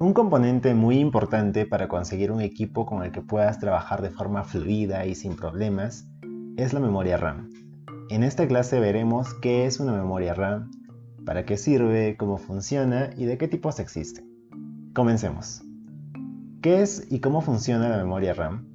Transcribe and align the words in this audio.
Un 0.00 0.12
componente 0.12 0.74
muy 0.74 1.00
importante 1.00 1.66
para 1.66 1.88
conseguir 1.88 2.30
un 2.30 2.40
equipo 2.40 2.86
con 2.86 3.02
el 3.02 3.10
que 3.10 3.20
puedas 3.20 3.58
trabajar 3.58 4.00
de 4.00 4.10
forma 4.10 4.44
fluida 4.44 5.04
y 5.06 5.16
sin 5.16 5.34
problemas 5.34 6.08
es 6.56 6.72
la 6.72 6.78
memoria 6.78 7.16
RAM. 7.16 7.50
En 8.08 8.22
esta 8.22 8.46
clase 8.46 8.78
veremos 8.78 9.34
qué 9.42 9.66
es 9.66 9.80
una 9.80 9.92
memoria 9.92 10.34
RAM, 10.34 10.70
para 11.26 11.44
qué 11.44 11.56
sirve, 11.56 12.16
cómo 12.16 12.38
funciona 12.38 13.10
y 13.16 13.24
de 13.24 13.38
qué 13.38 13.48
tipos 13.48 13.80
existen. 13.80 14.24
Comencemos. 14.94 15.62
¿Qué 16.62 16.80
es 16.80 17.10
y 17.10 17.18
cómo 17.18 17.40
funciona 17.40 17.88
la 17.88 17.96
memoria 17.96 18.34
RAM? 18.34 18.68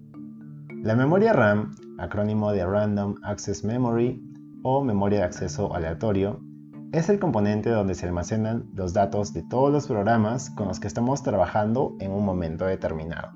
La 0.83 0.97
memoria 0.97 1.31
RAM, 1.31 1.73
acrónimo 1.99 2.51
de 2.51 2.65
Random 2.65 3.15
Access 3.23 3.63
Memory 3.63 4.21
o 4.61 4.83
memoria 4.83 5.19
de 5.19 5.25
acceso 5.25 5.73
aleatorio, 5.73 6.41
es 6.93 7.09
el 7.09 7.19
componente 7.19 7.71
donde 7.71 7.95
se 7.95 8.05
almacenan 8.05 8.69
los 8.71 8.93
datos 8.93 9.33
de 9.33 9.41
todos 9.41 9.71
los 9.71 9.87
programas 9.87 10.51
con 10.51 10.67
los 10.67 10.79
que 10.79 10.87
estamos 10.87 11.23
trabajando 11.23 11.95
en 11.99 12.11
un 12.11 12.23
momento 12.23 12.65
determinado. 12.65 13.31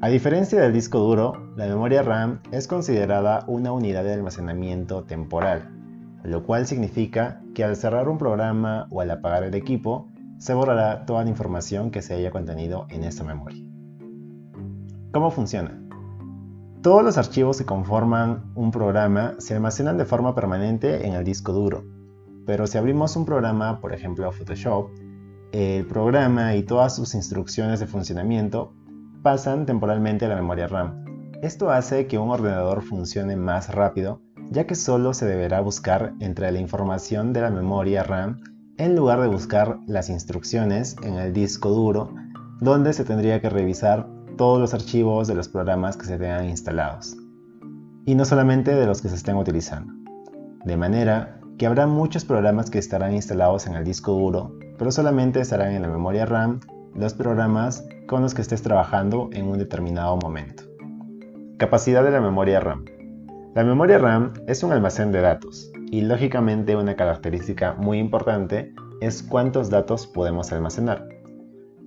A 0.00 0.08
diferencia 0.08 0.58
del 0.58 0.72
disco 0.72 0.98
duro, 0.98 1.52
la 1.54 1.66
memoria 1.66 2.02
RAM 2.02 2.40
es 2.50 2.66
considerada 2.66 3.44
una 3.46 3.72
unidad 3.72 4.04
de 4.04 4.14
almacenamiento 4.14 5.04
temporal, 5.04 5.68
lo 6.24 6.44
cual 6.44 6.66
significa 6.66 7.42
que 7.54 7.62
al 7.62 7.76
cerrar 7.76 8.08
un 8.08 8.16
programa 8.16 8.86
o 8.90 9.02
al 9.02 9.10
apagar 9.10 9.44
el 9.44 9.54
equipo, 9.54 10.08
se 10.38 10.54
borrará 10.54 11.04
toda 11.04 11.24
la 11.24 11.30
información 11.30 11.90
que 11.90 12.00
se 12.00 12.14
haya 12.14 12.30
contenido 12.30 12.86
en 12.88 13.04
esta 13.04 13.22
memoria. 13.22 13.62
¿Cómo 15.12 15.30
funciona? 15.30 15.78
Todos 16.80 17.04
los 17.04 17.18
archivos 17.18 17.58
que 17.58 17.66
conforman 17.66 18.50
un 18.54 18.70
programa 18.70 19.34
se 19.38 19.54
almacenan 19.54 19.98
de 19.98 20.06
forma 20.06 20.34
permanente 20.34 21.06
en 21.06 21.12
el 21.12 21.22
disco 21.22 21.52
duro, 21.52 21.84
pero 22.46 22.66
si 22.66 22.78
abrimos 22.78 23.16
un 23.16 23.24
programa, 23.24 23.80
por 23.80 23.92
ejemplo 23.92 24.30
Photoshop, 24.32 24.90
el 25.52 25.86
programa 25.86 26.56
y 26.56 26.62
todas 26.62 26.96
sus 26.96 27.14
instrucciones 27.14 27.80
de 27.80 27.86
funcionamiento 27.86 28.72
pasan 29.22 29.66
temporalmente 29.66 30.24
a 30.24 30.28
la 30.28 30.36
memoria 30.36 30.66
RAM. 30.66 31.04
Esto 31.42 31.70
hace 31.70 32.06
que 32.06 32.18
un 32.18 32.30
ordenador 32.30 32.82
funcione 32.82 33.36
más 33.36 33.74
rápido, 33.74 34.22
ya 34.50 34.66
que 34.66 34.74
solo 34.74 35.12
se 35.12 35.26
deberá 35.26 35.60
buscar 35.60 36.14
entre 36.20 36.50
la 36.52 36.58
información 36.58 37.32
de 37.32 37.42
la 37.42 37.50
memoria 37.50 38.02
RAM 38.02 38.40
en 38.78 38.96
lugar 38.96 39.20
de 39.20 39.28
buscar 39.28 39.78
las 39.86 40.08
instrucciones 40.08 40.96
en 41.02 41.14
el 41.14 41.32
disco 41.32 41.68
duro, 41.68 42.14
donde 42.60 42.92
se 42.92 43.04
tendría 43.04 43.40
que 43.40 43.50
revisar 43.50 44.08
todos 44.36 44.60
los 44.60 44.72
archivos 44.72 45.28
de 45.28 45.34
los 45.34 45.48
programas 45.48 45.96
que 45.96 46.06
se 46.06 46.18
tengan 46.18 46.48
instalados, 46.48 47.16
y 48.06 48.14
no 48.14 48.24
solamente 48.24 48.74
de 48.74 48.86
los 48.86 49.02
que 49.02 49.08
se 49.08 49.16
estén 49.16 49.36
utilizando. 49.36 49.92
De 50.64 50.76
manera 50.76 51.41
que 51.62 51.66
habrá 51.66 51.86
muchos 51.86 52.24
programas 52.24 52.70
que 52.70 52.80
estarán 52.80 53.14
instalados 53.14 53.68
en 53.68 53.74
el 53.74 53.84
disco 53.84 54.10
duro, 54.10 54.58
pero 54.78 54.90
solamente 54.90 55.38
estarán 55.38 55.70
en 55.70 55.82
la 55.82 55.86
memoria 55.86 56.26
RAM 56.26 56.58
los 56.96 57.14
programas 57.14 57.86
con 58.08 58.20
los 58.20 58.34
que 58.34 58.42
estés 58.42 58.62
trabajando 58.62 59.30
en 59.32 59.46
un 59.46 59.58
determinado 59.58 60.16
momento. 60.16 60.64
Capacidad 61.58 62.02
de 62.02 62.10
la 62.10 62.20
memoria 62.20 62.58
RAM. 62.58 62.84
La 63.54 63.62
memoria 63.62 63.98
RAM 63.98 64.32
es 64.48 64.64
un 64.64 64.72
almacén 64.72 65.12
de 65.12 65.20
datos 65.20 65.70
y 65.92 66.00
lógicamente 66.00 66.74
una 66.74 66.96
característica 66.96 67.74
muy 67.74 68.00
importante 68.00 68.74
es 69.00 69.22
cuántos 69.22 69.70
datos 69.70 70.08
podemos 70.08 70.50
almacenar. 70.50 71.06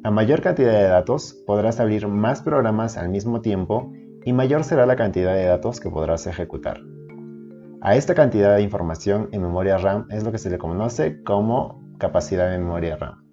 A 0.05 0.09
mayor 0.09 0.41
cantidad 0.41 0.71
de 0.71 0.87
datos 0.87 1.33
podrás 1.45 1.81
abrir 1.81 2.07
más 2.07 2.41
programas 2.41 2.95
al 2.95 3.09
mismo 3.09 3.41
tiempo 3.41 3.91
y 4.23 4.31
mayor 4.31 4.63
será 4.63 4.85
la 4.85 4.95
cantidad 4.95 5.35
de 5.35 5.43
datos 5.43 5.81
que 5.81 5.89
podrás 5.89 6.27
ejecutar. 6.27 6.79
A 7.87 7.95
esta 7.95 8.15
cantidad 8.15 8.55
de 8.55 8.63
información 8.63 9.29
en 9.31 9.43
memoria 9.43 9.77
RAM 9.77 10.07
es 10.09 10.23
lo 10.23 10.31
que 10.31 10.39
se 10.39 10.49
le 10.49 10.57
conoce 10.57 11.21
como 11.21 11.83
capacidad 11.99 12.49
de 12.49 12.57
memoria 12.57 12.97
RAM. 12.97 13.23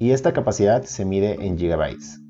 Y 0.00 0.10
esta 0.10 0.32
capacidad 0.32 0.82
se 0.82 1.04
mide 1.04 1.46
en 1.46 1.56
gigabytes. 1.56 2.20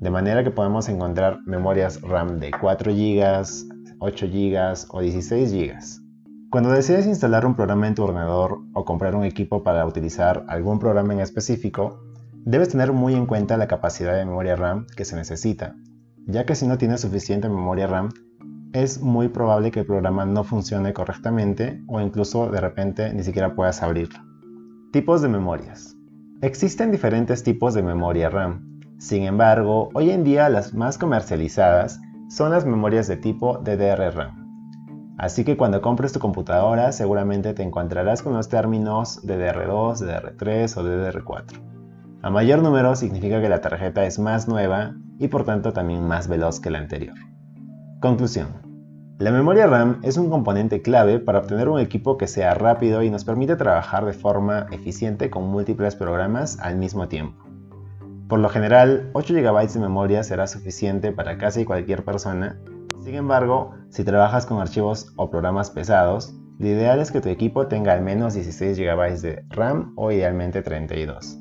De 0.00 0.10
manera 0.10 0.42
que 0.42 0.50
podemos 0.50 0.88
encontrar 0.88 1.38
memorias 1.46 2.02
RAM 2.02 2.40
de 2.40 2.50
4 2.50 2.92
GB, 2.92 3.44
8 4.00 4.26
GB 4.26 4.74
o 4.88 5.00
16 5.00 5.52
GB. 5.52 5.78
Cuando 6.50 6.72
decides 6.72 7.06
instalar 7.06 7.46
un 7.46 7.54
programa 7.54 7.86
en 7.86 7.94
tu 7.94 8.02
ordenador 8.02 8.58
o 8.74 8.84
comprar 8.84 9.14
un 9.14 9.22
equipo 9.22 9.62
para 9.62 9.86
utilizar 9.86 10.44
algún 10.48 10.80
programa 10.80 11.12
en 11.12 11.20
específico, 11.20 12.00
debes 12.44 12.70
tener 12.70 12.92
muy 12.92 13.14
en 13.14 13.26
cuenta 13.26 13.56
la 13.56 13.68
capacidad 13.68 14.16
de 14.16 14.26
memoria 14.26 14.56
RAM 14.56 14.88
que 14.96 15.04
se 15.04 15.14
necesita, 15.14 15.76
ya 16.26 16.44
que 16.44 16.56
si 16.56 16.66
no 16.66 16.78
tienes 16.78 17.02
suficiente 17.02 17.48
memoria 17.48 17.86
RAM, 17.86 18.08
es 18.82 19.00
muy 19.00 19.28
probable 19.28 19.70
que 19.70 19.80
el 19.80 19.86
programa 19.86 20.26
no 20.26 20.44
funcione 20.44 20.92
correctamente 20.92 21.82
o 21.86 21.98
incluso 21.98 22.50
de 22.50 22.60
repente 22.60 23.12
ni 23.14 23.22
siquiera 23.22 23.54
puedas 23.54 23.82
abrirlo. 23.82 24.18
Tipos 24.92 25.22
de 25.22 25.28
memorias. 25.28 25.96
Existen 26.42 26.92
diferentes 26.92 27.42
tipos 27.42 27.72
de 27.72 27.82
memoria 27.82 28.28
RAM. 28.28 28.80
Sin 28.98 29.22
embargo, 29.22 29.88
hoy 29.94 30.10
en 30.10 30.24
día 30.24 30.50
las 30.50 30.74
más 30.74 30.98
comercializadas 30.98 32.00
son 32.28 32.50
las 32.50 32.66
memorias 32.66 33.06
de 33.06 33.16
tipo 33.16 33.58
DDR-RAM. 33.58 34.44
Así 35.16 35.44
que 35.44 35.56
cuando 35.56 35.80
compres 35.80 36.12
tu 36.12 36.20
computadora 36.20 36.92
seguramente 36.92 37.54
te 37.54 37.62
encontrarás 37.62 38.22
con 38.22 38.34
los 38.34 38.50
términos 38.50 39.22
DDR2, 39.24 40.02
DDR3 40.02 40.76
o 40.76 40.82
DDR4. 40.84 41.62
A 42.20 42.28
mayor 42.30 42.62
número 42.62 42.94
significa 42.94 43.40
que 43.40 43.48
la 43.48 43.62
tarjeta 43.62 44.04
es 44.04 44.18
más 44.18 44.48
nueva 44.48 44.94
y 45.18 45.28
por 45.28 45.44
tanto 45.44 45.72
también 45.72 46.06
más 46.06 46.28
veloz 46.28 46.60
que 46.60 46.70
la 46.70 46.78
anterior. 46.78 47.16
Conclusión. 48.00 48.65
La 49.18 49.30
memoria 49.30 49.66
RAM 49.66 50.00
es 50.02 50.18
un 50.18 50.28
componente 50.28 50.82
clave 50.82 51.18
para 51.18 51.38
obtener 51.38 51.70
un 51.70 51.80
equipo 51.80 52.18
que 52.18 52.26
sea 52.26 52.52
rápido 52.52 53.02
y 53.02 53.08
nos 53.08 53.24
permite 53.24 53.56
trabajar 53.56 54.04
de 54.04 54.12
forma 54.12 54.66
eficiente 54.72 55.30
con 55.30 55.48
múltiples 55.48 55.96
programas 55.96 56.58
al 56.60 56.76
mismo 56.76 57.08
tiempo. 57.08 57.42
Por 58.28 58.40
lo 58.40 58.50
general, 58.50 59.08
8 59.14 59.32
GB 59.32 59.72
de 59.72 59.80
memoria 59.80 60.22
será 60.22 60.46
suficiente 60.46 61.12
para 61.12 61.38
casi 61.38 61.64
cualquier 61.64 62.04
persona, 62.04 62.60
sin 63.02 63.14
embargo, 63.14 63.72
si 63.88 64.04
trabajas 64.04 64.44
con 64.44 64.60
archivos 64.60 65.14
o 65.16 65.30
programas 65.30 65.70
pesados, 65.70 66.34
lo 66.58 66.66
ideal 66.66 67.00
es 67.00 67.10
que 67.10 67.22
tu 67.22 67.30
equipo 67.30 67.68
tenga 67.68 67.94
al 67.94 68.02
menos 68.02 68.34
16 68.34 68.76
GB 68.76 69.20
de 69.22 69.46
RAM 69.48 69.94
o 69.96 70.12
idealmente 70.12 70.60
32. 70.60 71.38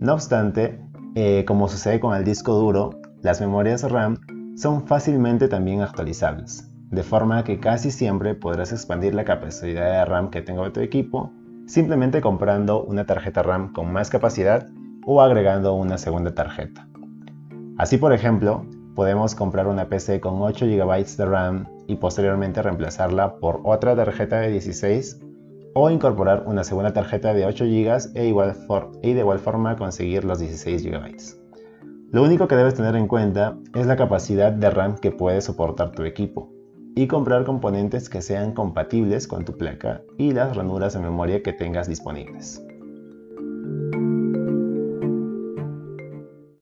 No 0.00 0.14
obstante, 0.14 0.80
eh, 1.14 1.44
como 1.44 1.68
sucede 1.68 2.00
con 2.00 2.16
el 2.16 2.24
disco 2.24 2.54
duro, 2.54 2.98
las 3.20 3.42
memorias 3.42 3.82
RAM 3.82 4.16
son 4.56 4.86
fácilmente 4.86 5.48
también 5.48 5.82
actualizables 5.82 6.67
de 6.90 7.02
forma 7.02 7.44
que 7.44 7.60
casi 7.60 7.90
siempre 7.90 8.34
podrás 8.34 8.72
expandir 8.72 9.14
la 9.14 9.24
capacidad 9.24 9.92
de 9.92 10.04
RAM 10.04 10.30
que 10.30 10.42
tenga 10.42 10.72
tu 10.72 10.80
equipo 10.80 11.30
simplemente 11.66 12.22
comprando 12.22 12.82
una 12.82 13.04
tarjeta 13.04 13.42
RAM 13.42 13.72
con 13.72 13.92
más 13.92 14.08
capacidad 14.08 14.66
o 15.04 15.20
agregando 15.20 15.74
una 15.74 15.98
segunda 15.98 16.34
tarjeta. 16.34 16.88
Así 17.76 17.98
por 17.98 18.12
ejemplo, 18.14 18.64
podemos 18.94 19.34
comprar 19.34 19.66
una 19.66 19.88
PC 19.88 20.20
con 20.20 20.40
8 20.40 20.66
GB 20.66 21.16
de 21.16 21.26
RAM 21.26 21.66
y 21.86 21.96
posteriormente 21.96 22.62
reemplazarla 22.62 23.36
por 23.36 23.60
otra 23.64 23.94
tarjeta 23.94 24.40
de 24.40 24.50
16 24.50 25.20
o 25.74 25.90
incorporar 25.90 26.44
una 26.46 26.64
segunda 26.64 26.94
tarjeta 26.94 27.34
de 27.34 27.44
8 27.44 27.64
GB 27.66 28.16
e, 28.16 28.26
igual 28.26 28.56
y 29.02 29.12
de 29.12 29.20
igual 29.20 29.38
forma 29.38 29.76
conseguir 29.76 30.24
los 30.24 30.38
16 30.38 30.82
GB. 30.84 31.16
Lo 32.10 32.22
único 32.22 32.48
que 32.48 32.56
debes 32.56 32.74
tener 32.74 32.96
en 32.96 33.06
cuenta 33.06 33.58
es 33.74 33.86
la 33.86 33.96
capacidad 33.96 34.50
de 34.50 34.70
RAM 34.70 34.96
que 34.96 35.12
puede 35.12 35.42
soportar 35.42 35.92
tu 35.92 36.04
equipo 36.04 36.57
y 36.94 37.06
comprar 37.06 37.44
componentes 37.44 38.08
que 38.08 38.22
sean 38.22 38.52
compatibles 38.52 39.26
con 39.26 39.44
tu 39.44 39.56
placa 39.56 40.02
y 40.16 40.32
las 40.32 40.56
ranuras 40.56 40.94
de 40.94 41.00
memoria 41.00 41.42
que 41.42 41.52
tengas 41.52 41.88
disponibles. 41.88 42.62